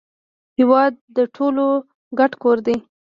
[0.57, 1.65] هیواد د ټولو
[2.19, 2.77] ګډ کور دی